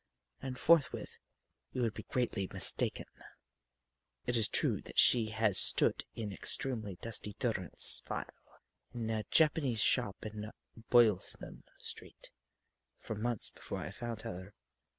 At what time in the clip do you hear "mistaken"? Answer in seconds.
2.51-3.05